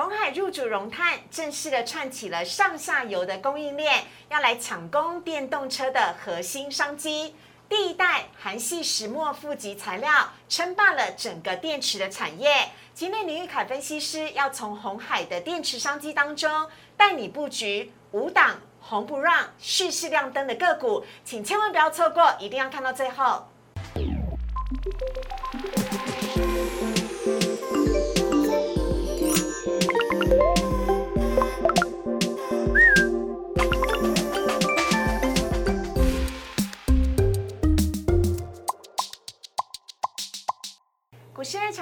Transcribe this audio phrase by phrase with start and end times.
[0.00, 7.34] 红海入主融碳，正式的串起了上下游的供应链，要来抢攻电动车的核心商机。
[7.68, 10.10] 第一代韩系石墨负极材料
[10.48, 12.70] 称霸了整个电池的产业。
[12.94, 23.46] 今天林玉凯分析师要从红海的电池商机当中带你布局五档红不让、蓄势亮灯的个股，请千万不要错过，一定要看到最后。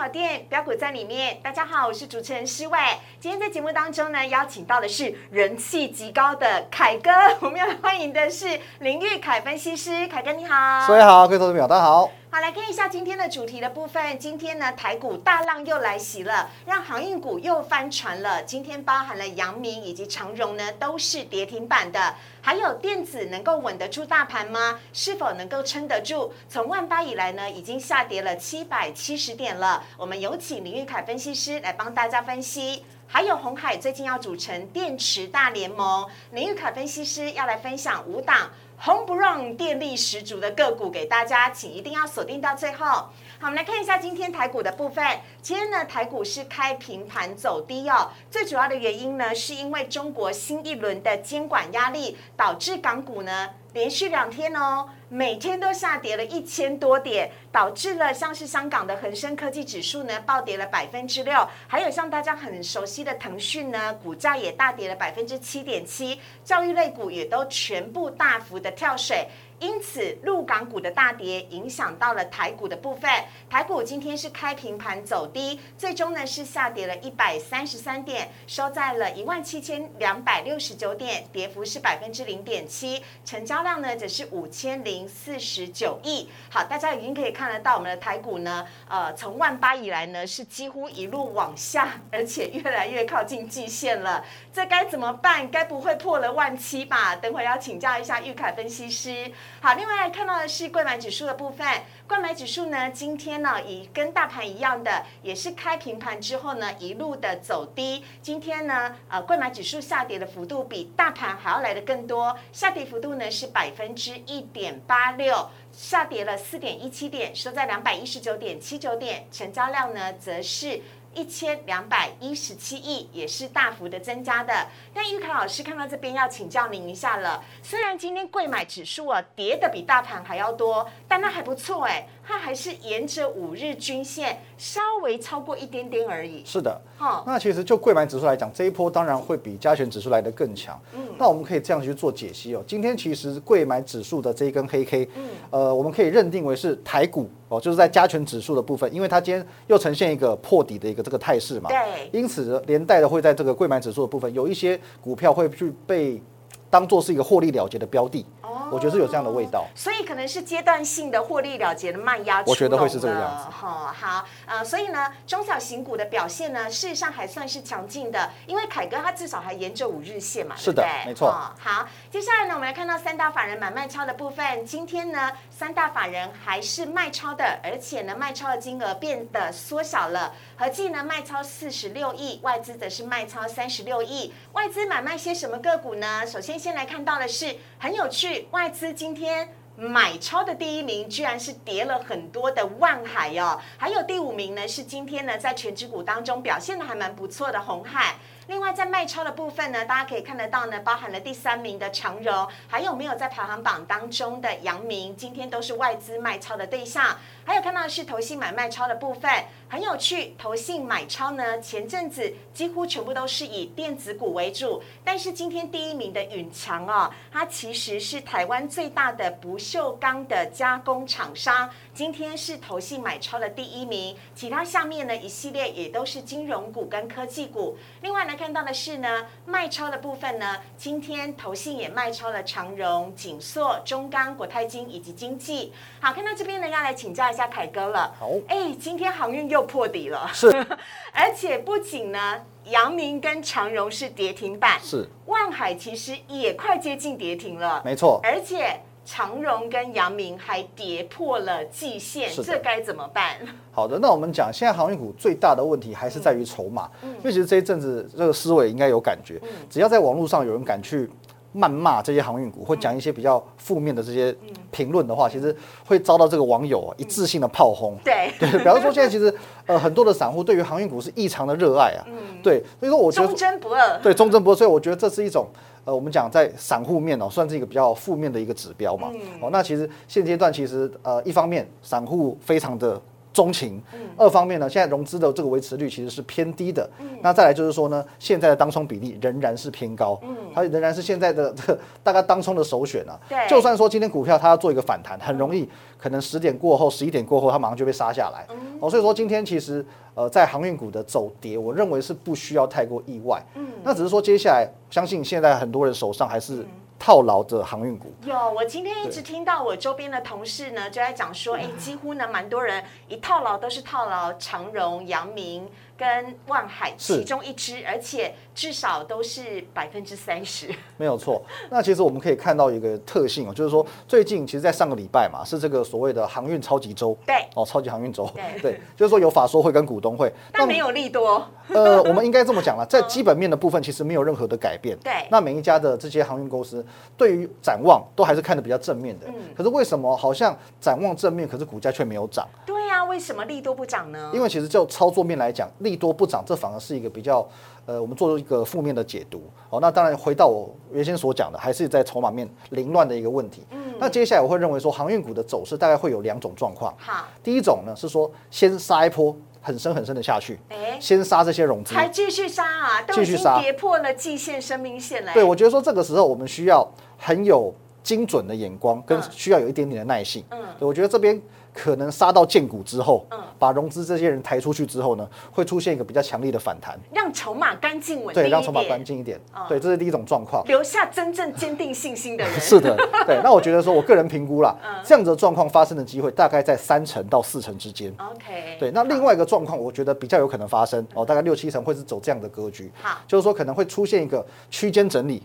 [0.09, 2.79] 店标股在里面，大家好，我是主持人施伟。
[3.21, 10.87] 今天在节目当中呢，邀请到的是人气极高的凯哥，我们要欢迎的是林玉凯分析师，凯哥你好。
[10.87, 12.11] 所以好，各位投资者大家好。
[12.31, 14.19] 好，来看一下今天的主题的部分。
[14.19, 18.43] 今天呢，台股大浪又来袭了，让航运股又翻船了。
[18.43, 22.17] 今天包含了阳明以及长荣呢，都是跌停板的。
[22.43, 24.79] 还有电子能够稳得住大盘吗？
[24.93, 26.31] 是否能够撑得住？
[26.51, 29.83] 从万八以来呢，已经下跌了七百七十点了。
[29.97, 32.85] 我们有请林玉凯分析师来帮大家分析。
[33.11, 38.51] 还有红海最近要组成电池大联盟，林玉凯分析师要来分享五档。
[38.79, 43.09] 红不让电力十足的个股给大家，请一定要锁定到最后。
[43.41, 45.07] 好，我们来看一下今天台股的部分。
[45.41, 48.11] 今天呢，台股是开平盘走低哦。
[48.29, 53.51] 最主要的原因呢，是因为中国新一轮的监管压力，导致港股呢。
[53.75, 69.29] 连续两天哦，每天都下跌了一千多点，导致了像是香港的恒生科技指数呢暴跌了百分之六，还有像大家很熟悉的腾讯呢，股价也大跌了百分之七点七，教育类股也都全部大幅的跳水。
[69.61, 73.11] 因此，陆港股的大跌影响到了台股的部分。
[73.51, 86.29] 台股今天是开平盘走低，最终呢是下跌了一百三十三点，收在了一万七千两百六十九点，跌幅是百分之零点七，成交量呢则是五千零四十九亿。
[86.51, 94.25] 好，大家已经可以看得到，我们的台股呢，呃，从万八以来呢是几乎一路往下，而且越来越靠近季线了。
[94.53, 95.51] 这该怎么办？
[95.51, 97.17] 该不会破了万七吧？
[97.17, 99.33] 等会要请教一下玉凯分析师。
[99.61, 101.67] 好，另外看到的是贵买指数的部分。
[102.07, 108.05] 贵买指数呢，今天呢，以跟大盘一样的，也是开平盘之后呢，一路的走低。
[108.23, 120.81] 今天呢，呃，贵买指数下跌的幅度比大盘还要来的更多，下跌幅度呢是百分之一点八六，下跌了四点一七点，收在两百一十九点七九点，成交量呢则是。
[121.19, 124.55] 一千两百一十七亿也是大幅的增加的。
[124.95, 127.43] 但玉凯老师看到这边要请教您一下了。
[127.61, 136.45] 虽然今天贵买指数啊跌的比大盘还要多，但那还不错哎，它还是沿着五日均线稍微超过一点点而已。
[136.45, 140.81] 是的，好，那其实就贵买指数来讲，这一波当然会比加权指数来的更强。
[140.95, 142.63] 嗯，那我们可以这样去做解析哦。
[142.65, 147.29] 今天其实贵买指数的这一根黑 K，嗯，呃，我们可以认定为是台股。
[147.51, 156.23] 哦，就是在加权指数的部分，因为它今天又呈现一个破底的一个这个态势嘛，对，因此连带的会在这个贵买指数的部分，有一些股票会去被
[156.69, 158.27] 当做是一个获利了结的标的。
[158.71, 163.47] 我觉得是有这样的味道，所以可能是阶段性的获利了结的卖压，我觉得会是这个样子。
[163.51, 171.31] 好，好，呃，所以呢，中小型股的表现呢，事实上还算是强劲的，因为凯哥他至少还沿着五日线嘛，是的，没错。
[171.59, 184.33] 好，接下来呢，我们来看到三大法人买卖超的部分，今天呢，三大法人还是卖超的，而且呢，卖超的金额变得缩小了，合计呢卖超四十六亿，外资则是卖超三十六亿。
[184.53, 186.25] 外资买卖些什么个股呢？
[186.25, 188.47] 首先先来看到的是很有趣。
[188.53, 198.15] 外资今天买超的第一名，居然是跌了很多的万海哦，还有第五名呢，是今天呢在全指股当中表现的还蛮不错的红海。
[198.49, 207.15] 另外，在卖超的部分呢，大家可以看得到呢，包含了第三名的长荣，还有没有在排行榜当中的阳明，今天都是外资卖超的对象。
[207.45, 209.31] 还有看到的是投信买卖超的部分，
[209.69, 210.35] 很有趣。
[210.39, 224.17] 投信买超呢，前阵子几乎全部都是以电子股为主，但是今天第一名的允强哦，它其实是台湾最大的不锈钢的加工厂商，今天是投信买超的第一名。
[224.35, 227.77] 其他下面呢一系列也都是金融股跟科技股。
[228.01, 228.38] 另外呢。
[228.39, 235.73] 看到的是呢，卖超的部分呢，今天投信也卖超了长荣、锦硕、中钢、国泰金以及经济。
[235.99, 238.15] 好，看到这边呢，要来请教一下凯哥了。
[238.17, 240.47] 好，哎，今天航运又破底了，是，
[241.13, 248.81] 而且不仅呢，阳明跟长荣是跌停板，是，万海其实也快接近跌停了，没错，而且。
[249.11, 253.37] 长荣跟阳明还跌破了季线，这该怎么办？
[253.73, 259.41] 好的，那我们讲现在航运股最大的问题还是在于筹码，因为其实这一阵子这个思维应该有感觉，
[259.71, 261.09] 只要在网络上有人敢去
[261.55, 264.37] 谩骂这些航运股，或讲一些比较负面的这些
[264.71, 265.57] 评论的话，其实
[265.87, 267.97] 会遭到这个网友啊一致性的炮轰。
[268.05, 269.35] 对，对， 比方说现在其实
[269.65, 272.05] 呃很多的散户对于航运股是异常的热爱啊，
[272.43, 273.99] 对，所以说我觉忠得贞不二。
[274.03, 275.49] 对忠贞不二，所以我觉得这是一种
[275.89, 279.09] 呃我们讲在散户面哦，算是一个比较负面的一个指标嘛。
[279.41, 283.01] 哦，那其实现阶段其实呃一方面散户非常的
[283.33, 283.81] 钟情，
[284.17, 286.89] 二方面呢，现在融资的这个维持率其实是偏低的。
[287.23, 290.21] 那再来就是说呢，现在的当冲比例仍然是偏高，
[290.55, 293.19] 它仍然是现在的这个 大概当冲的首选啊。
[293.29, 293.39] 对。
[293.49, 298.47] 就算说今天股票它要做一个反弹，很容易可能十点过后、十一点过后，它马上就被杀下来。
[298.81, 299.85] 哦，所以说今天其实
[300.15, 303.45] 呃在航运股的走跌，我认为是不需要太过意外。
[303.55, 306.65] 嗯，那只是说接下来，相信现在很多人手上还是
[306.99, 308.13] 套牢的航运股。
[308.25, 315.69] 有，我今天一直听到我周边的同事呢，就在讲说，哎，几乎呢，蛮多人一套牢都是套牢长荣、阳明
[315.99, 316.07] 跟
[316.47, 320.69] 望海其中一支，而且至少都是百分之三十。
[320.97, 321.43] 没有错。
[321.69, 327.19] 那其实我们可以看到一个特性哦，就是说最近其实，在上个礼拜嘛，是这个所谓的航运超级周。
[327.27, 328.31] 对哦，超级航运周。
[328.63, 330.33] 对 就是说有法说会跟股东会。
[330.53, 334.97] 但没有利多， 呃，我们应该这么讲了， 在基本面的部分，其实没有任何的改变。
[335.03, 336.85] 对那每一家的这些航运公司
[337.17, 339.27] 对于展望都还是看的比较正面的。
[339.27, 342.47] 嗯可是为什么好像展望正面，可是股价却没有涨？
[342.65, 344.31] 对呀、为什么利多不涨呢？
[344.33, 347.47] 因为其实就操作面来讲，利多不涨，这反而是一个比较
[347.87, 349.43] 呃，我们做一个负面的解读。
[349.71, 353.63] 哦，那当然回到我原先所讲的，还是在筹码面凌乱的一个问题。
[353.71, 356.95] 嗯，那接下来我会认为说，航运股的走势大概会有两种状况。
[356.99, 361.95] 好，第一种呢是说，先杀一波很深很深的下去，哎，先杀这些融资。
[361.95, 365.33] 才继续杀啊，都已经继续杀跌破了季线、生命线了。
[365.33, 366.87] 对，我觉得说这个时候我们需要
[367.17, 370.45] 很有精准的眼光，跟嗯需要有一点点的耐性。
[370.51, 371.41] 嗯对，我觉得这边
[371.81, 379.63] 可能杀到见股之后，嗯把融资这些人抬出去之后呢，会出现一个比较强力的反弹，让筹码干净稳定对，一让筹码干净一点嗯。
[379.69, 380.65] 对，这是第一种状况。
[380.67, 382.53] 留下真正坚定信心的人。
[382.61, 382.97] 是的，
[383.27, 383.41] 对。
[383.43, 388.13] 那我觉得说，我个人评估啦，嗯这样子的状况发生的机会大概在三成到四成之间。
[388.19, 395.43] OK，对，那另外一个状况，我觉得比较有可能发生哦，大概六七成会是走这样的格局，好就是说可能会出现一个区间整理，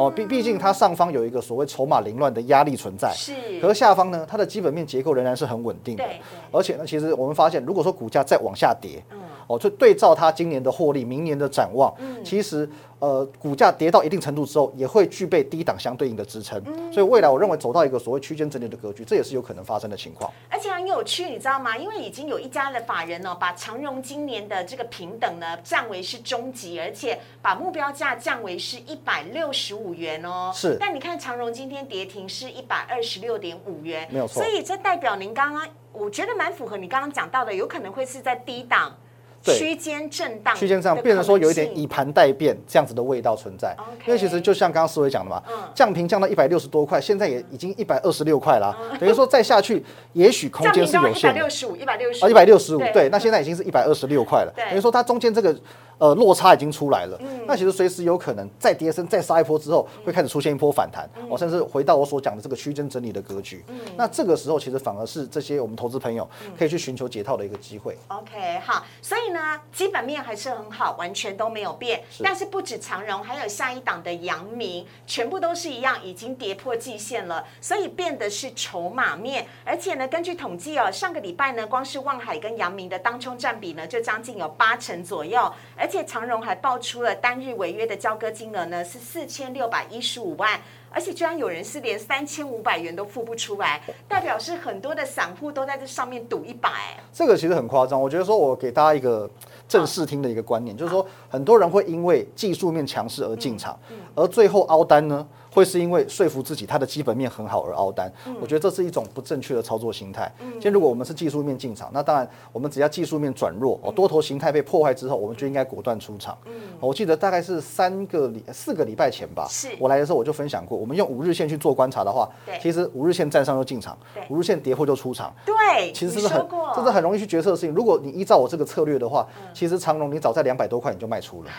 [0.00, 3.34] 哦，毕毕竟它上方有一个所谓筹码凌乱的压力存在，是。
[3.60, 6.04] 可是下方呢，它的基本面结构仍然是很稳定的
[6.50, 9.18] 而且呢，其实我们发现，如果说股价再往下跌，嗯
[9.50, 12.68] 哦，就对照它今年的获利、明年的展望，嗯其实
[13.00, 20.30] 呃，股价跌到一定程度之后，也会具备低档相对应的支撑，嗯所以未来我认为走到一个所谓区间整理的格局，这也是有可能发生的情况。
[20.48, 21.76] 而且很有趣，你知道吗？
[21.76, 30.52] 因为已经有一家的法人呢、把长荣今年的这个平等呢降为是中级，而且把目标价降为是一百六十五元哦。
[30.54, 38.94] 是但你看长荣今天跌停是一百二十六点五元，没有错所以这代表您刚刚，我觉得蛮符合你刚刚讲到的，有可能会是在低档。
[39.42, 39.58] 对。
[39.58, 43.76] 区间震荡，区间上变成说有一点以盘代变这样子的味道存在。
[44.06, 51.32] 因为其实就像刚刚思维讲的嘛嗯，降平降到一百六十多块，现在也已经一百二十六块啦，等于说再下去也许空间是有一百。
[51.32, 52.92] 六十五，一百六十啊，一百六十五，对。
[52.92, 54.64] 对，那现在已经是一百二十六块了，对。
[54.68, 55.56] 等于说它中间这个
[55.96, 57.16] 呃落差已经出来了。
[57.20, 57.40] 嗯。
[57.46, 61.26] 那其实随时有可能再跌升、再杀一波之后，会开始出现一波反弹，嗯。
[61.30, 63.64] 哦，甚至回到我所讲的这个区间整理的格局。
[63.96, 66.52] 那这个时候其实反而是这些我们投资朋友嗯。
[66.58, 67.96] 可以去寻求解套的一个机会。
[68.08, 72.02] OK，好，所以呢，基本面还是很好，完全都没有变。
[72.10, 79.46] 是但是不止长荣，还有下一档的阳明，全部都是一样，已经跌破季线了，所以变的是筹码面。
[79.64, 85.52] 而且呢，根据统计哦，上个礼拜呢，光是望海跟阳明的当冲占比呢，就将近有八成左右。
[85.76, 90.60] 而且长荣还爆出了单日违约的交割金额呢是四千六百一十五万。
[90.92, 96.98] 而且居然有人是连三千五百元都付不出来，代表是很多的散户都在这上面赌一把哎。
[97.12, 99.30] 这个其实很夸张，我觉得说我给大家一个
[99.68, 103.78] 正视听的一个观念，就是说很多人会因为技术面强势而进场，
[104.14, 108.10] 而最后凹单呢，会是因为说服自己它的基本面很好而凹单。
[108.40, 110.32] 我觉得这是一种不正确的操作心态。
[110.52, 116.36] 今天如果我们是技术面进场，那当然我们只要技术面转弱，哦，多头形态被破坏之后，我们就应该果断出场。
[116.78, 122.28] 我记得大概是三个礼四个礼拜前吧是，我来的时候我就分享过，我们用五日线去做观察的话，
[122.60, 125.34] 其实五日线站上就进场，五日线跌破就出场。
[125.44, 127.74] 对，其实是很这是很容易去决策的事情。
[127.74, 131.50] 如果你依照我这个策略的话，嗯其实长隆你早在两百多块你就卖出了，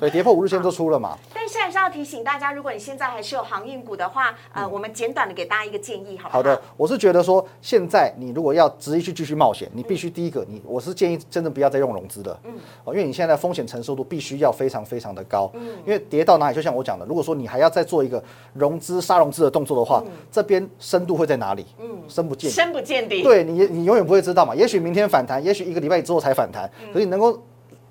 [0.00, 1.18] 对，跌破五日线就出了嘛。
[1.34, 6.42] 但现在是要提醒大家，如果你现在还是有航运股的话，呃，我们简短的给大家一个建议，好不好？
[6.42, 12.52] 的，我是觉得说，现在你如果要执意去继续冒险，你必须第一个，你我是建议真的不要再用融资的，嗯，
[12.84, 21.64] 哦，因为你现在风险承受度必须要非常非常的高，嗯，因为跌到哪里，就像我讲的，如果说你还要再做一个融资杀融资的动作的话，这边深度会在哪里？
[21.80, 27.42] 嗯，深不见深不见底，对你你永远不会知道嘛，也许明天反弹，也许一个礼拜之后才反弹，所以能够。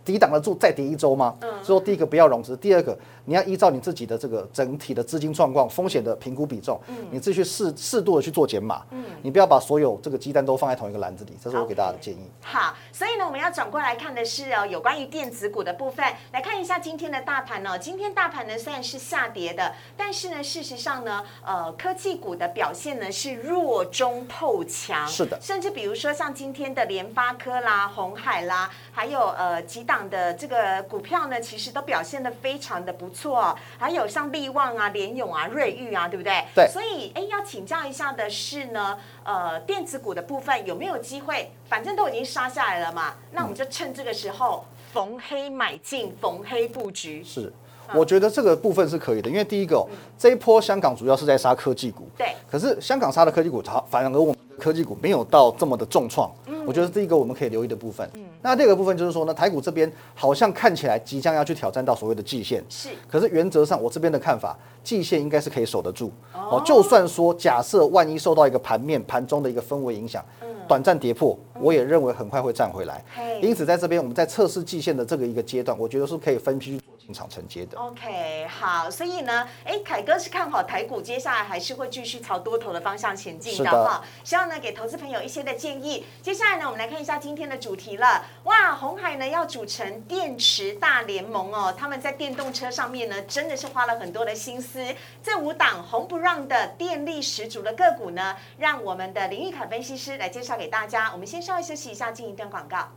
[0.05, 1.35] 抵挡得住再跌一周吗？
[1.41, 12.29] 嗯，所以说第一个不要融资，第二个你要依照你自己的这个整体的资金状况、风险的评估比重，嗯，你自己去适适度的去做减码，嗯，你不要把所有这个鸡蛋都放在同一个篮子里，这是我给大家的建议。
[12.41, 17.77] 好，所以呢，我们要转过来看的是哦，有关于电子股的部分，来看一下今天的大盘哦。
[17.77, 30.63] 今天大盘呢虽然是下跌的，但是呢，事实上呢，呃，科技股的表现呢是弱中透强，是的，甚至比如说像今天的联发科啦、红海啦，还有呃几档的这个。
[30.89, 36.43] 股票呢，其实都表现的非常的不错，还有像利旺啊、联勇啊、瑞昱啊，对不对？
[36.53, 36.67] 对。
[36.67, 41.51] 所以，哎，要请教一下的是呢，呃，电子股的部分有没有机会？
[41.67, 47.23] 反正都已经杀下来了嘛，那我们就趁这个时候逢黑买进，逢黑布局。
[47.23, 47.51] 是，
[47.93, 49.85] 我觉得这个部分是可以的，因为第一个，
[50.17, 52.35] 这一波香港主要是在杀科技股，对。
[52.49, 56.31] 可是香港杀的科技股，它反而我科技股没有到这么的重创。
[56.65, 58.09] 我觉得这一个我们可以留意的部分。
[58.13, 62.63] 嗯，那第二个部分就是说呢，台股这边好像看起来即将要去挑战到所谓的季线。
[62.69, 62.87] 是。
[63.05, 66.09] 可是原则上，我这边的看法，季线应该是可以守得住。
[66.33, 66.61] 哦。
[66.65, 70.23] 就算说假设万一受到一个盘面盘中的一个氛围影响，
[70.65, 73.03] 短暂跌破，我也认为很快会站回来。
[73.41, 77.77] 因此在这边我们在测试季线的这个一个阶段，我觉得是可以分批做进场承接的。
[77.77, 78.89] OK，好。
[78.89, 84.01] 所以呢，哎，凯哥是看好台股接下来还是会继续朝多头的方向前进的哈。
[84.23, 86.05] 希望呢给投资朋友一些的建议。
[86.21, 86.53] 接下来。
[86.57, 88.23] 呢我们来看一下今天的主题了。
[88.43, 94.95] 哇，红海呢要组成电池大联盟哦，他们在电动车上面呢真的是花了很多的心思。
[95.21, 101.11] 这五档红不让的电力十足的个股呢，让我们的林玉凯分析师来介绍给大家。
[101.11, 102.87] 我们先稍微休息一下，进一段广告。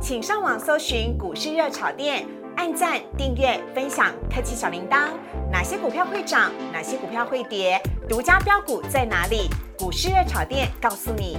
[0.00, 2.26] 请上网搜寻股市热炒店，
[2.56, 5.10] 按赞、订阅、分享，开启小铃铛。
[5.52, 6.50] 哪些股票会涨？
[6.72, 7.78] 哪些股票会跌？
[8.08, 9.50] 独家标股在哪里？
[9.78, 11.38] 股市热炒店告诉你。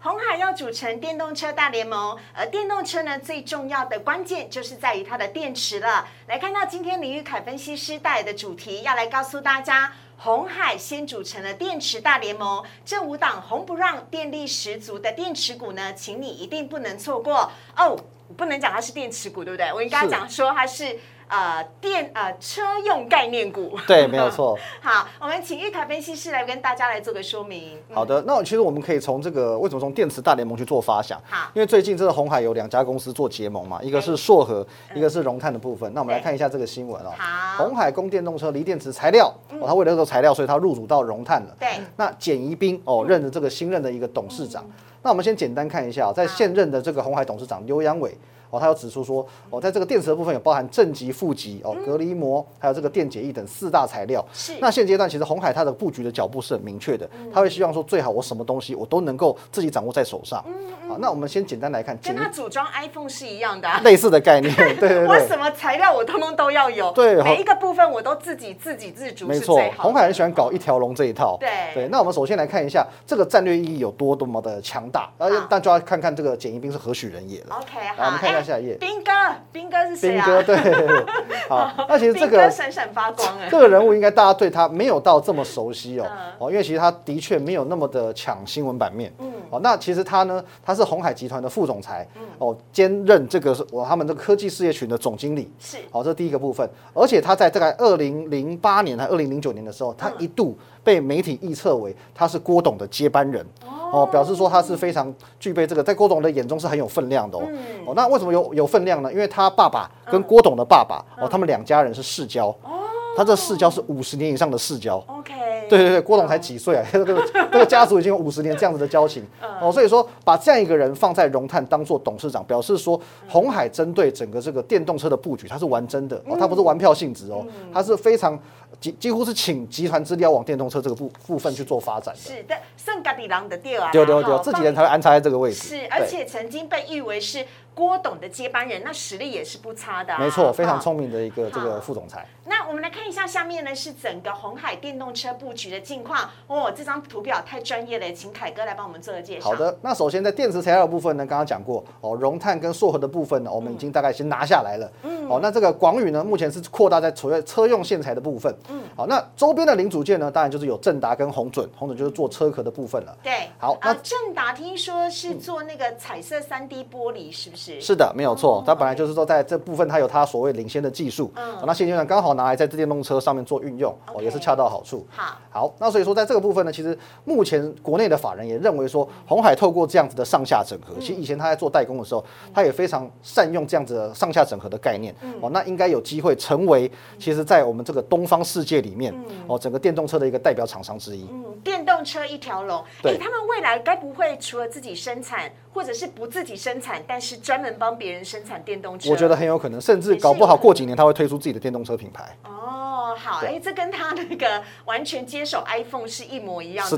[0.00, 6.04] 红海要组成电动车大联盟，而电动车呢，最重要的关键就是在于它的电池了。
[6.26, 9.92] 来看到今天林玉凯分析师带来的主题，要来告诉大家，
[10.24, 17.98] 红海先组成了电池大联盟，这五档红不让、电力十足的电池股呢，请你一定不能错过哦。
[18.36, 19.72] 不能讲它是电池股，对不对？
[19.72, 20.98] 我应该讲说它是。
[21.28, 24.58] 呃，电呃车用概念股，对，没有错。
[24.82, 27.78] 好，我们请玉凯分析师来跟大家来做个说明。
[27.92, 31.18] 好的，那其实我们可以从这个为什么从电池大联盟去做发想？
[31.28, 35.90] 好，因为最近这个红海有两家公司做结盟嘛，一个是硕和，一个是融碳的部分。
[35.94, 37.10] 那我们来看一下这个新闻哦。
[37.16, 41.56] 好，红海供电动车锂电池材料，哦，他为了这个材料，所以他入主到融碳了。
[41.58, 41.68] 对。
[41.96, 44.64] 那简宜斌哦，任的这个新任的一个董事长。
[45.02, 48.14] 那我们先简单看一下，在现任的这个红海董事长刘阳伟。
[48.52, 54.22] 哦，他有指出说，哦，在这个电池的部分有包含正极、负极、哦，隔离膜，还有这个电解液等四大材料。
[54.30, 54.52] 是。
[54.60, 60.44] 那现阶段其实红海它的布局的脚步是很明确的，他会希望说最好我什么东西我都能够自己掌握在手上。
[60.46, 60.88] 嗯嗯。
[60.90, 64.52] 好，那我们先简单来看，跟他组装 iPhone 是一样的， 类似的概念。
[64.54, 65.06] 对对对。
[65.06, 66.92] 我什么材料我通通都要有。
[66.92, 67.22] 对。
[67.22, 69.26] 每一个部分我都自己自给自足。
[69.26, 71.38] 没错，红海很喜欢搞一条龙这一套。
[71.40, 71.48] 对。
[71.72, 77.56] 对，那我们首先来看一下这个战略意义有多多么的强大，然后但就要看看这个简易兵是何许人也了。
[77.56, 78.74] OK，好，我们看一下下一页。
[78.74, 79.12] 兵哥。
[79.52, 80.24] 兵哥是谁啊？
[80.26, 80.56] 兵哥对，
[81.48, 86.06] 好，那其实这个闪闪发光哎，这个人物应该大家对他没有到这么熟悉哦，
[86.38, 103.44] 哦，因为其实他的确没有那么的抢新闻版面，嗯，哦，那其实他呢，他是红海集团的副总裁，嗯，哦，兼任这个是我他们这个科技事业群的总经理，是，好，这是第一个部分，而且他在大概二零零八年还二零零九年的时候，他一度被媒体预测为他是郭董的接班人。
[103.64, 107.42] 哦，表示说他是非常具备这个，在郭董的眼中是很有分量的哦。
[107.86, 109.12] 哦，那为什么有有分量呢？
[109.12, 112.46] 因为他爸爸跟郭董的爸爸哦，他们两家人是世交。
[112.62, 112.80] 哦，
[113.16, 114.96] 他这世交是五十年以上的世交。
[115.06, 115.32] OK。
[115.68, 116.84] 对对对，郭董才几岁啊？
[116.92, 119.24] 这个这个家族已经有五十年这样子的交情。
[119.60, 128.38] 哦，所以说把这样一个人放在荣泰当做董事长，表示说红海针对整个这个电动车的布局，他是玩真的哦，他不是玩票性质哦，他是非常。
[128.80, 132.20] 几几乎是请集团资料往电动车这个部部分去做发展的。
[132.20, 135.56] 是的，圣格里郎的第二啊，对对对，这几年才会安插在这个位置。
[135.56, 140.18] 是，而且曾经被誉为是郭董的接班人，那实力也是不差的、啊。
[140.18, 142.26] 没错，非常哦聪明的一个这好个副总裁。
[142.44, 149.50] 那我们来看一下下面呢是整个红海电动车布局的近况哦，这张图表太专业了，请凯哥来帮我们做个介绍。
[149.50, 154.92] 好，的，那首先在电池材料的部分呢，刚刚讲过哦，熔炭跟硕和的部分呢，我们已经大概先拿下来了。
[155.04, 158.52] 嗯，哦，那这个广宇呢，目前是扩大在所谓车用线材的部分。
[158.68, 163.16] 嗯，好，那周边的零组件呢，当然就是有正达跟红准，红准就是做车壳的部分了。
[163.22, 167.80] 对，好啊那，正达听说是做那个彩色三 D 玻璃，是不是？
[167.80, 168.62] 是的，没有错。
[168.66, 175.06] 它本来就是说在这部分它有它所谓领先的技术，嗯哦那现阶段刚好拿来在这电动车上面做运用，哦，也是恰到好处。
[175.10, 189.14] 好，好，那所以说在这个部分呢，其实目前国内的法人也认为说，红海透过这样子的上下整合，其实以前他在做代工的时候，他也非常善用这样子的上下整合的概念，哦，那应该有机会成为，其实在我们这个东方世界里面，
[189.46, 191.26] 哦，整个电动车的一个代表厂商之一。
[191.30, 199.10] 嗯，电动车一条龙，对哎，他们未来该不会除了自己生产，或者是不自己生产，但是专门帮别人生产电动车？
[199.10, 202.36] 我觉得很有可能，甚至搞不好过几年他会推出自己的电动车品牌。
[202.44, 206.96] 哦，好，对哎，这跟他那个完全接手 iPhone 是一模一样的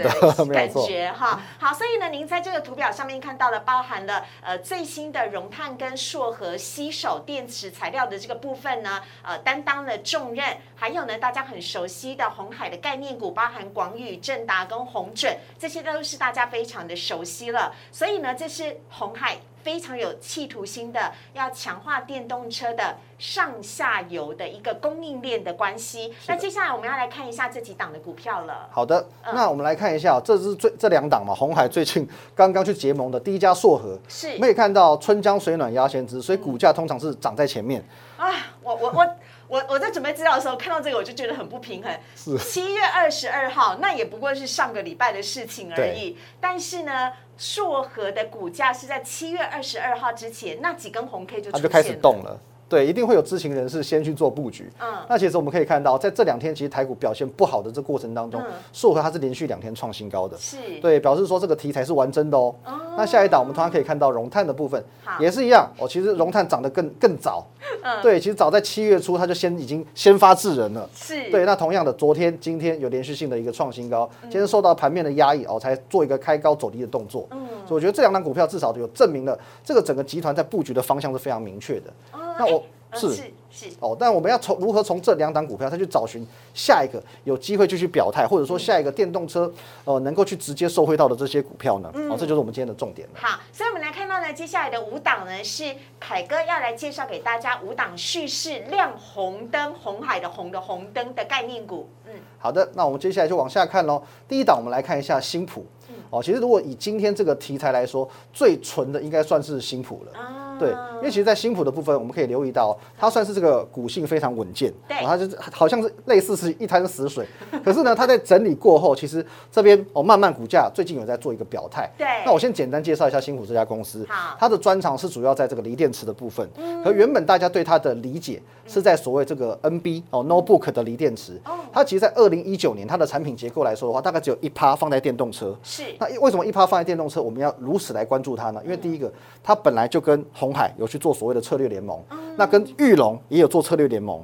[0.52, 1.40] 感错觉哈。
[1.58, 17.74] 好，所以呢，您在这个图表上面看到了包含了呃最新的熔碳跟硕和吸手电池材料的这个部分呢，呃担当了重任，还有呢大家很熟悉的红海的概念股，包含广宇、正达跟红准，这些都是大家非常的熟悉了。
[17.90, 19.38] 所以呢，这是红海。
[19.64, 26.12] 非常有企图心的，要强化电动车的上下游的一个供应链的关系。
[26.28, 28.68] 那接下来我们要来看一下这几档的股票了。
[28.70, 37.82] 好的，嗯那我们来看一下，这是最这两档嘛，红海最近刚刚去结盟的第一家硕和，是我们可以看到春江水暖鸭先知，所以股价通常是涨在前面。
[38.18, 38.30] 啊，
[38.62, 39.16] 我我我
[39.48, 41.90] 我我在准备资料的时候看到这个，我就觉得很不平衡。
[42.14, 46.16] 是七月二十二号，那也不过是上个礼拜的事情而已。
[46.40, 51.98] 但是呢，硕和的股价是在七月二十二号之前，那几根红 K 就它就开始了。
[52.00, 52.40] 动了。
[52.68, 54.70] 对，一定会有知情人士先去做布局。
[54.80, 60.34] 嗯那其实我们可以看到，在这两天其实台股表现不好的这过程当中嗯，硕和它是连续两天创新高的。
[60.38, 62.54] 是，对，表示说这个题材是完真的哦。
[62.96, 64.82] 那下一档我们同样可以看到融炭的部分
[65.20, 65.86] 也是一样哦。
[65.86, 67.46] 其实融炭涨得更更早，
[67.82, 70.88] 嗯对，其实早在七月初它就先已经先发制人了。
[70.94, 77.28] 是，对，那同样的，昨天、今天有连续性的一个创新高，嗯今天受到盘面的压抑哦，才做一个开高走低的动作。
[77.30, 81.92] 嗯所以我觉得这两档股票至少有证明了这个整个集团在布局的方向是非常明确的。
[82.34, 82.64] 哦那我
[82.96, 86.24] 是是是哦，但我们要从如何从这两档股票再去找寻
[86.54, 89.52] 下一个有机会继续表态，或者说下一个电动车
[89.84, 91.90] 呃能够去直接受惠到的这些股票呢？
[92.08, 93.14] 哦，这就是我们今天的重点了。
[93.16, 101.88] 好，所以我们来看到呢，接下来的五档呢是凯哥要来介绍给大家五档蓄势亮红灯，红海的红的红灯的概念股。
[102.06, 104.00] 嗯，好的，那我们接下来就往下看喽。
[104.28, 105.66] 第一档，我们来看一下新普。
[106.10, 110.12] 哦，其实如果以今天这个题材来说，最纯的应该算是新普了。
[110.54, 117.26] 啊对，因为其实，在新普的部分，我们可以留意到，它算是这个股性非常稳健，对哦它就是好像是类似是一滩死水。
[117.64, 121.90] 可是呢，它在整理过后，其实这边哦，慢慢股价最近有在做一个表态。
[121.98, 124.06] 对那我先简单介绍一下新普这家公司。
[124.08, 126.48] 好它的专长是主要在这个锂电池的部分。
[126.82, 131.40] 可原本大家对它的理解是在所谓这个 NB 哦 notebook 的锂电池。
[131.72, 135.56] 它其实，在二零一九年它的产品结构来说的话，大概只有一趴放在电动车。
[135.62, 138.60] 是那为什么一趴放在电动车，我们要如此来关注它呢？
[138.64, 139.12] 因为第一个，
[139.42, 141.98] 它本来就跟红海有去做所谓的策略联盟，
[142.36, 144.22] 那跟玉龙也有做策略联盟。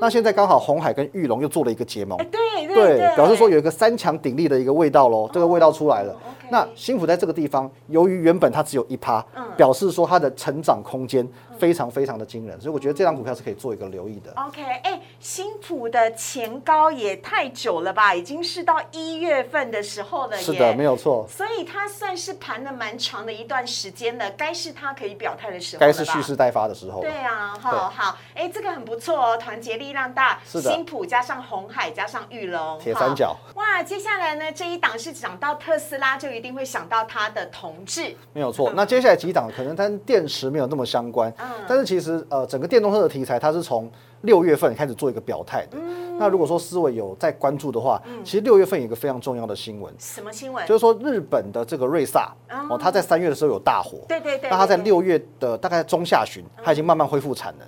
[0.00, 2.18] 那现在刚好红海跟玉龙又做了一个结盟。
[2.18, 6.16] 哎，，对对对，表示说有一个三强鼎立的一个味道喽，这个味道出来了。
[6.50, 9.24] 那新普在这个地方，由于原本它只有一趴，
[9.56, 11.26] 表示说它的成长空间
[11.58, 14.32] 非常非常的惊人，所以我觉得这张股票是可以做一个留意的。
[14.32, 20.36] OK，哎，新普的前高也太久了吧，已经是到一月份的时候了。
[20.36, 21.26] 是的，没有错。
[21.28, 27.00] 所以它算是盘了蛮长的一段时间了，该是它可以表态的时候该是蓄势待发的时候。
[27.00, 33.36] 对啊，好好，哎，这个很不错哦，团结力量大，是的新普加上红海加上玉龙，铁三角。
[33.54, 38.72] 哇，接下来呢，这一档是讲到特斯拉，就一定会想到它的同志，没有错。
[38.74, 41.46] 那接下来几档可能跟电池没有那么相关，嗯。
[41.68, 43.90] 但是其实呃，整个电动车的题材它是从
[44.22, 45.78] 六月份开始做一个表态的。
[45.78, 46.18] 嗯。
[46.18, 50.66] 那如果说思维有在关注的话，其实六月份有一个非常重要的新闻，什么新闻？
[50.66, 52.30] 就是说日本的这个瑞萨
[52.68, 57.66] 哦，它在三月的时候有大火，对对对，那它在六月的大概中下旬，它已经慢慢恢复产能。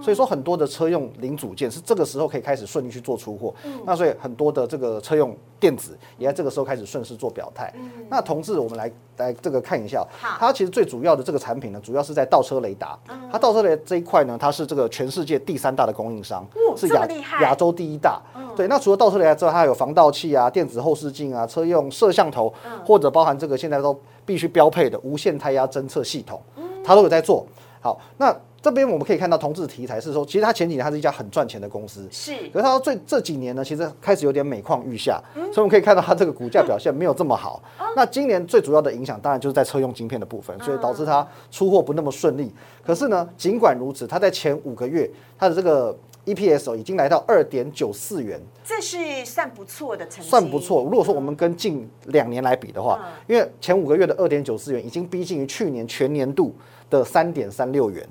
[0.00, 7.72] 哦所以说很多的车用零组件是这个时候可以开始顺利去做出货，嗯那所以很多的这个车用电子也在这个时候开始顺势做表态。
[8.08, 10.02] 那同志，我们来来这个看一下
[10.38, 12.98] 它其实最主要的这个产品呢，主要是在倒车雷达。
[13.08, 17.06] 嗯它倒车雷这一块呢，它是这个全世界第三大的供应商哦，是亚
[17.42, 18.20] 亚洲第一大。
[18.56, 22.52] 对，那除了倒车雷达之外，它还有防盗器啊、电子后视镜啊、车用摄像头，
[22.84, 26.40] 或者包含这个现在都必须标配的无线胎压侦测系统，
[26.82, 27.46] 它都有在做。
[27.82, 37.62] 好，那这边我们可以看到同志题材是说，其实它前几年它是一家很赚钱的公司，是可是它最这几年呢，其实开始有点每况愈下，所以我们可以看到它这个股价表现没有这么好。
[37.96, 42.52] 那今年最主要的影响当然就是在车用晶片的部分，所以导致它出货不那么顺利。
[42.84, 45.96] 可是呢，尽管如此，它在前五个月它的这个
[46.26, 50.84] EPS 哦已经来到二点九四元，这是算不错的成绩，算不错。
[50.84, 56.54] 如果说我们跟近两年来比的话，因为前五个月的二点九四元已经逼近于去年全年度
[56.90, 58.06] 的三点三六元。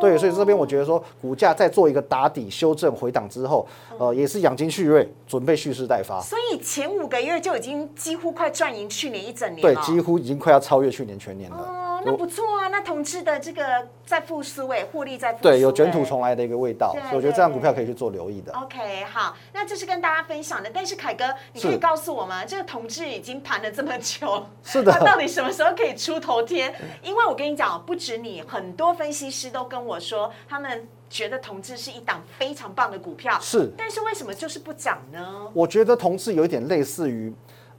[0.00, 3.66] 对，所以这边我觉得说，股价在做一个打底、修正、回档之后，
[3.98, 6.20] 呃，也是养精蓄锐，准备蓄势待发。
[6.20, 9.82] 所以前五个月就已经几乎快赚赢去年一整年对，了。
[9.82, 11.83] 几乎已经快要超越去年全年了。
[12.04, 13.62] 哦，那不错啊，那同志的这个
[14.04, 18.52] 在复苏哎，获利在复苏对，有卷土重来的一个味道，对所以我觉得这样股票可以去做留意的。
[18.52, 20.70] OK，好，那这是跟大家分享的。
[20.72, 22.44] 但是凯哥，你可以告诉我吗？
[22.44, 26.74] 这个同志已经盘了这么久， 是的他到底什么时候可以出头天？
[27.02, 33.38] 因为我跟你讲，不止你，很多分析师都跟我说，他们觉得同志是一档非常棒的股票。
[33.40, 35.48] 是，但是为什么就是不涨呢？
[35.52, 37.32] 我觉得同志有一点类似于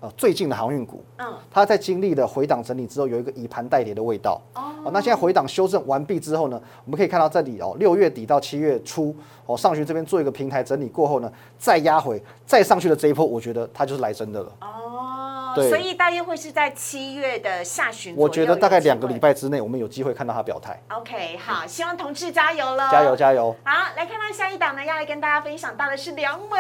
[0.06, 4.40] 呃最近的航运股，嗯，它在经历了回档整理之后，有一个以盘带跌的味道。
[4.54, 9.16] 哦，那现在回档修正完毕之后呢，我们可以看到这里哦，六月底到七月初
[9.48, 14.52] 哦，上旬这边做一个平台整理过后呢，再压回再上去的这一波，我觉得它就是来真的了。
[14.62, 20.80] 哦，对所以大约会是在七月的下旬我觉得大概两个礼拜之内，我们有机会看到他表态。
[20.90, 23.16] OK，好，希望同志加油了，加油！
[23.16, 23.56] 加油！
[23.64, 26.60] 好，来看到下一档呢，要来跟大家分享到的是梁伟。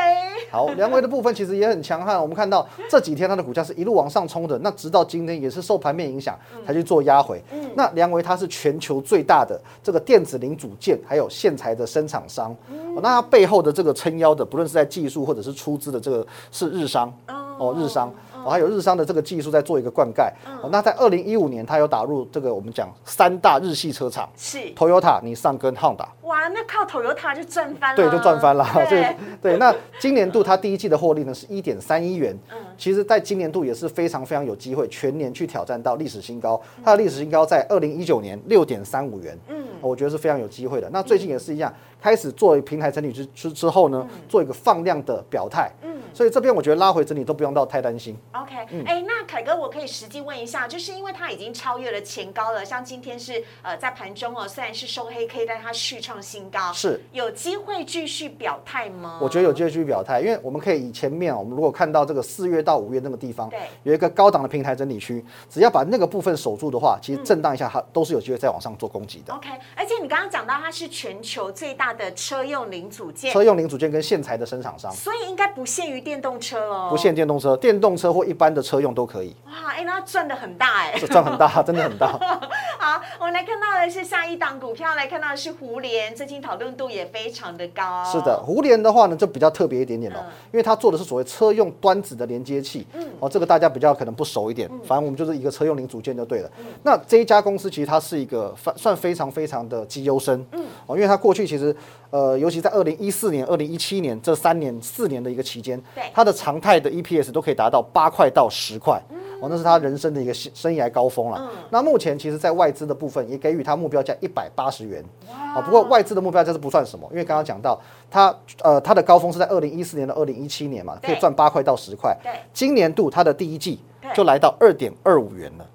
[0.51, 2.21] 好，梁维的部分其实也很强悍。
[2.21, 7.41] 我们看到这几天它的股价是一路往上冲的，那直到今天也是受盘面影响才去做压回。
[7.75, 12.51] 那梁维它是全球最大的这个电子零组件还有线材的生产商，
[12.95, 17.11] 哦那它背后的这个撑腰的，不论是在技术或者是出资的这个是日商
[17.57, 18.13] 哦，日商。
[18.45, 20.31] 哦，还有日商的这个技术在做一个灌溉。
[20.61, 26.05] 哦，那在二零一五年，它有打入这个我们讲三大日系车厂是，Toyota、尼桑跟 Honda。
[26.21, 28.65] 哇，那靠 Toyota 就赚翻了，对，就赚翻了。
[28.87, 36.61] 对 对，那今年度它第一季的获利呢是一点三一元，嗯其实在今年度也是非常非常有机会全年去挑战到历史新高。
[36.83, 40.89] 它的历史新高在二零一九年六点三五元，嗯，我觉得是非常有机会的。
[40.91, 48.17] 那最近也是一样，开始做平台整理之之之后呢，做一个放量的表态，嗯，所以这边我觉得拉回整理都不用到太担心。
[48.31, 59.19] OK，哎、那凯哥，我可以实际问一下，就是因为它已经超越了前高了，像今天是呃在盘中哦，虽然是收黑 K，但它续创新高，是有机会继续表态吗？
[59.21, 69.33] 我觉得有机会继续表态，因为我们可以以前面哦我们如果看到这个四月到五月那个地方对，有一个高档的平台整理区，只要把那个部分守住的话，其实震荡一下它都是有机会再往上做攻击的。
[69.33, 76.87] OK，而且你刚刚讲到它是全球最大的车用零组件，车用零组件跟线材的生产商，所以应该不限于电动车哦。
[76.91, 80.93] 不限电动车，电动车或一般的车用都可以，哇，哎、那赚的很大哎。
[80.99, 82.07] 这赚很大， 真的很大。
[82.77, 88.03] 好，我们来看到的是下一档股票，来看到的是胡联，最近讨论度也非常的高。
[88.05, 90.17] 是的，，胡联的话呢，就比较特别一点点哦，
[90.53, 96.51] 因为它做的是所谓车用端子的连接器，嗯哦，这个大家比较可能不熟一点，反正我们就是一个车用零组件就对了。
[96.83, 101.75] 那这一家公司其实它是一个算算非常非常的绩优生，嗯哦，因为它过去其实
[102.11, 109.01] 呃，尤其在二零一四年、二零一七年这三年四年的一个期间对，它的常态的 EPS 都可以达到八块到十块。
[109.41, 111.51] 哦，那是他人生的一个生生涯高峰了。
[111.69, 115.03] 那目前其实，在外资的部分也给予他目标价一百八十元。
[115.29, 117.77] 啊，不过外资的目标价是不算什么，因为刚刚讲到
[118.09, 122.17] 它呃它的高峰是在二零一四年到二零一七年嘛，可以赚八块到十块。
[122.23, 123.81] 对今年度它的第一季
[124.13, 125.65] 就来到二点二五元了。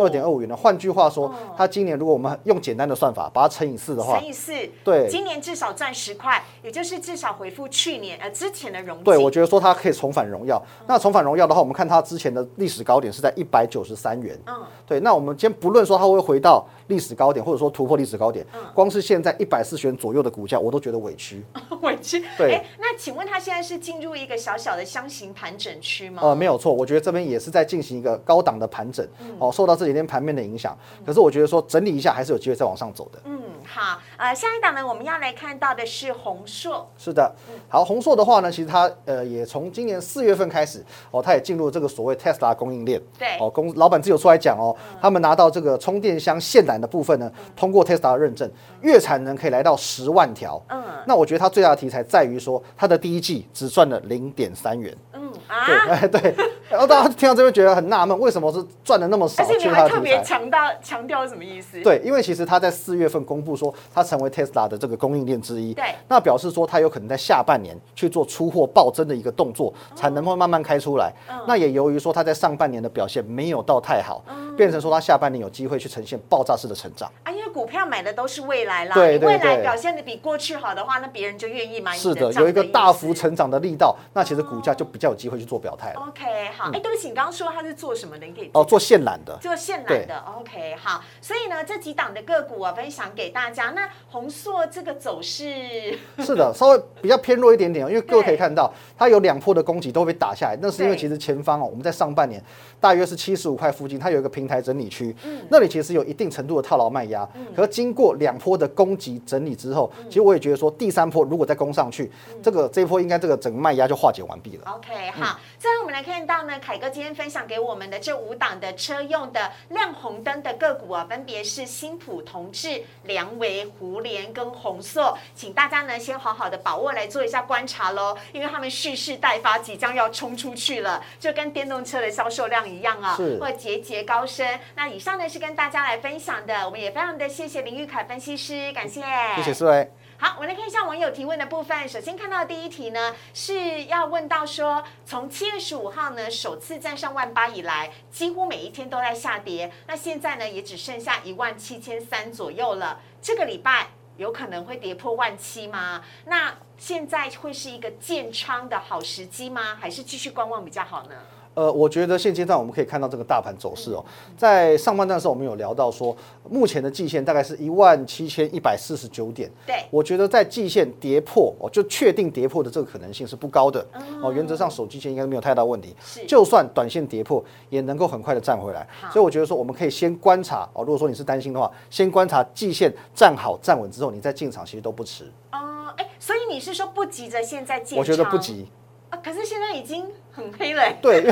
[0.00, 9.04] 哦二点二五元了，换句话说，它今年如果我们用简单的算法把它乘以四的话乘，以四，对今年至少赚十块，也就是至少回复去年呃之前的荣景。
[9.04, 10.62] 对，我觉得说它可以重返荣耀。
[10.86, 14.38] 那重返荣耀的话，我们看它之前的历史高点是在一百九十三元。
[14.46, 14.54] 嗯
[14.86, 21.44] 对，那我们今天不论说它会回到历史高点，或者说突破历史高点，嗯光是现在一百四十元左右的股价，我都觉得委屈。
[21.82, 22.24] 委屈。
[22.36, 26.22] 对哎，那请问它现在是进入一个小小的箱型盘整区吗？
[26.24, 30.76] 呃，没有错，我觉得这边也是在进行一个高档的盘整，嗯哦，受到这几天盘面的影响。
[31.04, 33.18] 可是我觉得说整理一下还是有机会再往上走的。
[33.24, 37.34] 嗯，好，呃，下一档呢，我们要来看到的是宏硕，是的，
[37.68, 43.00] 好，宏硕的话呢，其实它呃也从今年四月份开始哦，它也进入这个所谓 Tesla 供应链。
[43.18, 48.50] 对哦，公老板自有出来讲哦，他们拿到这个充电箱线缆的部分呢，通过 Tesla 的认证，
[48.82, 50.62] 月产能可以来到十万条。
[50.68, 54.94] 嗯那我觉得它最大的题材在于说，它的第一季只赚了零点三元。
[55.14, 55.29] 嗯
[55.66, 56.34] 对，啊，哎对，
[56.68, 59.42] 然后大家听到这边觉得很纳闷，为什么是赚的那么少？
[59.42, 60.20] 而且你还特别。
[60.22, 61.80] 强调强调什么意思？
[61.82, 65.74] 对，因为其实他在四月份公布说，他成为 Tesla 的这个供应链之一。
[65.74, 71.12] 对那表示说他有可能在下半年去做出货暴增的一个动作，产能会慢慢开出来。
[71.48, 74.22] 那也由于说他在上半年的表现没有到太好，
[74.56, 77.10] 变成说他下半年有机会去呈现爆炸式的成长。
[77.24, 86.00] 啊，因为股票买的都是未来啦，对对未来表现的比过去好的话，那别人就愿意买是的，有一个大幅成长的力道，那其实股价就比较有机会去做表态了。
[86.08, 88.26] OK，好，哎、对不起，你刚刚说他是做什么的？
[88.26, 93.70] 你可以哦，做线缆的，做线缆的，OK，好，所以呢，这几档的个股我分享给大家。
[93.70, 102.42] 那红硕这个走势， 是的，稍微比较偏弱一点点哦，因为各位可以看到，它有两波的攻击都被打下来，那是因为其实前方哦，我们在上半年
[102.78, 105.40] 大约是七十五块附近，它有一个平台整理区，嗯。
[105.50, 110.04] 那里其实有一定程度的套牢卖压，可是经过两波的攻击整理之后，嗯。
[110.08, 112.10] 其实我也觉得说第三波如果再攻上去，
[112.42, 114.64] 这个这一波应该这个整个卖压就化解完毕了。
[114.76, 134.58] OK，好，再来我们来看到呢，凯哥今天分享给我们的这五档的车用的亮红灯的个股啊，分别是新普同志、良维、胡联跟红硕，请大家呢先好好的把握来做一下观察喽，因为他们蓄势待发，即将要冲出去了，就跟电动车的销售量一样啊，是会节节高升。
[134.74, 139.02] 那以上呢是跟大家来分享的，我们也非常的谢谢林玉凯分析师，感谢，
[139.36, 139.90] 谢谢思维。
[140.22, 141.88] 好，我们来看一下网友提问的部分。
[141.88, 153.00] 首先看到的第一题呢，是要问到说，从七月十五号呢首次站上万八以来，几乎每一天都在下跌，那现在呢也只剩下一万七千三左右了。
[153.22, 156.04] 这个礼拜有可能会跌破万七吗？
[156.26, 159.74] 那现在会是一个建仓的好时机吗？
[159.80, 161.14] 还是继续观望比较好呢？
[161.60, 164.02] 呃，我觉得现阶段我们可以看到这个大盘走势哦，
[164.34, 166.16] 在上半段的时候我们有聊到说，
[166.48, 169.50] 目前的季线大概是一万七千一百四十九点。
[169.66, 173.86] 对我觉得在季线跌破哦，就确定跌破的这个可能性是不高的
[174.22, 174.32] 哦。
[174.32, 178.88] 原则上手季线应该没有太大问题是，就算短线跌破，也能够很快的站回来。
[179.12, 185.30] 所以我觉得说我们可以先观察哦，如果说你是担心的话，先观察季线站好站稳之后，你再进场其实都不迟。
[185.52, 187.98] 哦，哎，所以你是说不急着现在建仓？
[187.98, 188.66] 我觉得不急，
[189.10, 190.96] 啊，可是现在已经很黑了、欸。
[191.02, 191.22] 对，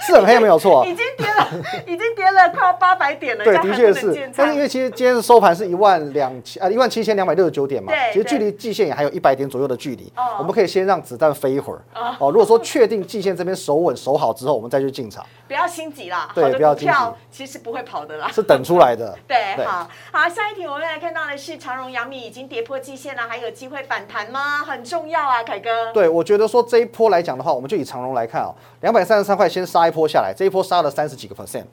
[0.00, 0.84] 是很黑没有错。
[0.86, 1.48] 已经跌了，
[1.86, 11.80] 已经跌了快要八百点了，对，的确是但是因为其实今天的收盘是一万两千呃一万七千两百六十九点嘛对，其实距离季线也还有一百点左右的距离哦，我们可以先让子弹飞一会儿。
[12.18, 16.94] 哦，如果说确定季线这边守稳守好之后，我们再去进场，不要心急啦，对不要心急
[17.30, 18.28] 其实不会跑的啦。
[18.32, 19.16] 是等出来的。
[19.28, 24.64] 对，好好，下一题我们来看到的是长荣、阳米已经跌破季线了，还有机会反弹吗？
[24.66, 25.92] 很重要啊，凯哥。
[25.92, 31.64] 对，我觉得说这一波来讲的话，我们就以长荣来看啊，两百三十三块先杀一波下来，这一波杀了三十几个 percent，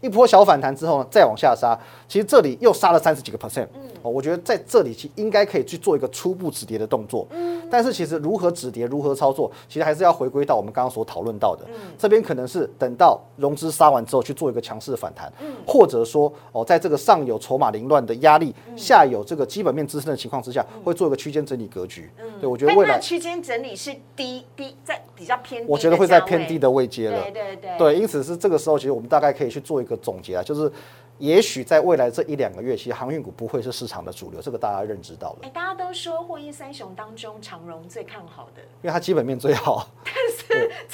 [0.00, 3.66] 一波小反弹之后呢，再往下杀，其实这里又杀了三十几个 percent，
[4.02, 7.26] 哦，我觉得在这里其实应该可以去做一个初步止跌的动作，
[7.70, 11.64] 但是其实如何止跌，如何操作，其实还是要回归到我们刚刚所讨论到的，
[11.98, 15.54] 这边可能是等到融资杀完之后去做一个强势的反弹，嗯。
[15.66, 22.24] 或者说哦，在这个上有筹码凌乱的压力，下有这个基本面支撑的情况之下，会做一个区间整理格局，嗯。
[22.40, 26.54] 对我觉得未来区间整理是低低在比较偏低，我觉得会在偏低。
[26.54, 27.20] 的位阶了。
[27.22, 30.70] 对对对对，因此是这个时候，其实我们大概可以去做一个总结啊，就是
[31.18, 39.88] 也许在未来这一两个月，其实航运股不会是市场的主流，这个大家认知到了，哎，大家都说货运三雄当中，长荣最看好的，因为它基本面最好。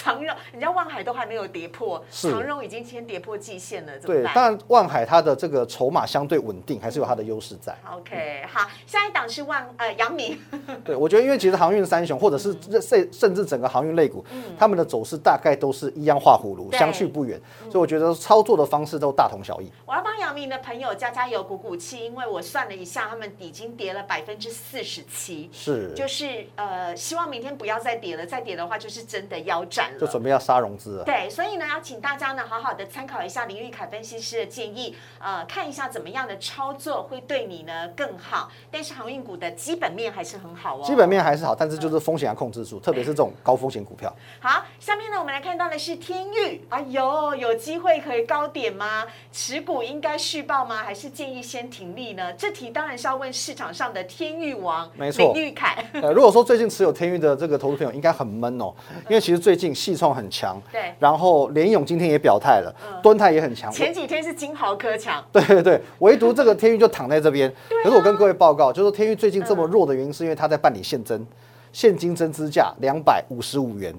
[0.01, 2.31] 长荣，人家望海都还没有跌破，是。
[2.31, 4.35] 长荣已经先跌破季线了，对，办？
[4.35, 7.77] 当然万海它的这个筹码相对稳定，还是有它的优势在。
[7.93, 10.39] OK，好，下一档是万呃阳明，
[10.83, 14.25] 对，我觉得因为其实航运三雄，或者是甚甚至整个航运类股，
[14.59, 17.39] 他们的走势大概都是一样画葫芦，相去不远，
[17.71, 19.71] 所以我觉得操作的方式都大同小异。
[19.85, 29.99] 我要帮阳明的朋友加加油鼓鼓气，因为我算了一下，他们已经跌了百分之四十七，是，就是呃，希望明天不要再跌了，再跌的话就是真的腰斩了。
[29.99, 31.05] 就准备要杀融资了。
[31.05, 38.51] 对，所以呢，要请大家呢好好的参考一下林玉凯分析师的建议，呃，看一下怎么样的操作会对你呢更好。
[38.71, 40.83] 但是航运股的基本面还是很好哦。
[40.85, 44.15] 基本面还是好，但是就是风险要控制住，特别是这种高风险股票。
[44.41, 46.65] 好，下面呢，我们来看到的是天域。
[46.69, 49.05] 哎呦，有机会可以高点吗？
[49.33, 50.83] 持股应该续报吗？
[50.83, 52.33] 还是建议先停利呢？
[52.35, 55.85] 这题当然是要问市场上的天域王没错林玉凯。
[56.01, 58.73] 呃，如果说最近持有天域的这个投资朋友应该很闷哦，
[59.09, 60.95] 因为其实最近细创很强，对。
[60.99, 67.51] 然后联勇今天也表态了，敦泰也很强，前几天是金豪科强，对对对，唯独这个天域就躺在这边。
[67.83, 71.27] 可是我跟各位报告，就是说天域最近这么弱的原因，是因为它在办理现增，
[71.73, 73.95] 现金增资价两百五十五元。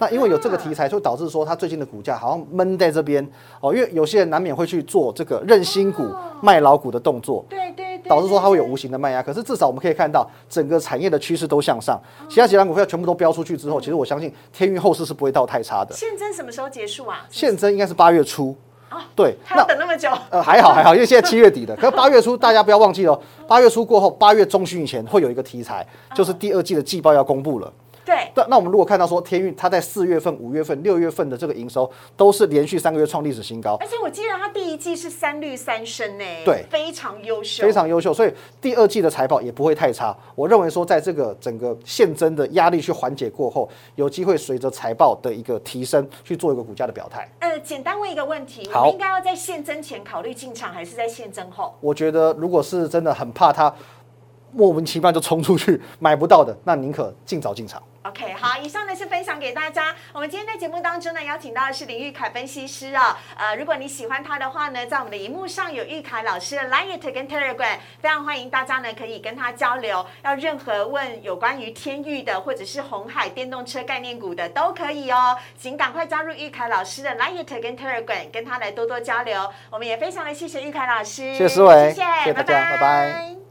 [0.00, 3.22] 那因为有这个题材，就导致说它最近的股价好像闷在这边
[3.60, 6.10] 哦，因为有些人难免会去做这个认新股、
[6.40, 7.44] 卖老股的动作。
[7.50, 9.22] 对对对，导致说它会有无形的卖压。
[9.22, 15.94] 可是至少我们可以看到，整个产业的趋势都向上，其他几档股票全部都飙出去之后，其实我相信天运后市是不会到太差的。
[15.94, 17.26] 现增什么时候结束啊？
[17.28, 18.56] 现增应该是八月初，
[19.14, 20.08] 对，还要等那么久？
[20.30, 27.70] 呃还好还好，因为现在七月底的， 可是八月初大家不要忘记哦，八月初过后，八月中旬以前会有一个题材，就是第二季的季报要公布了。
[28.10, 40.12] 对，那那我们如果看到说天运它在四月份、五月份、六月份的这个营收都是连续三个月创历史新高，而且我记得它第一季是三绿三升呢，对非常优秀，非常优秀，所以第二季的财报也不会太差。
[40.34, 47.30] 我认为说，在这个整个现增的压力去缓解过后，有机会随着财报的一个提升去做一个股价的表态。
[47.38, 51.72] 呃，简单问一个问题，我好们应该要在现增前考虑进场，还是在现增后？
[51.80, 53.72] 我觉得，如果是真的很怕它
[54.52, 57.80] 莫名其妙就冲出去买不到的，那宁可尽早进场。
[58.02, 59.94] OK，好，以上呢是分享给大家。
[60.14, 70.06] 我们今天在节目当中呢，邀请到的是林玉凯分析师啊、呃，如果你喜欢他的话呢，在我们的荧幕上有玉凯老师的 Line 跟 Telegram，非常欢迎大家呢可以跟他交流。
[70.22, 79.46] 要任何问有关于天域的，或者是红海电动车概念股的都可以哦，请赶快加入玉凯老师的 Line 跟 Telegram，跟他来多多交流。
[79.68, 83.49] 我们也非常的谢谢玉凯老师，谢谢思维谢谢，谢谢大家拜拜